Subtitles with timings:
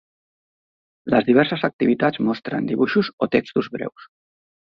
[1.13, 4.09] Les diverses activitats mostren dibuixos o textos breus.